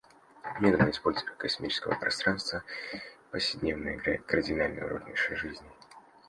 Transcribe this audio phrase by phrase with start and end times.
[0.59, 2.63] Мирное использование космического пространства
[3.29, 5.69] повседневно играет кардинальную роль в нашей жизни.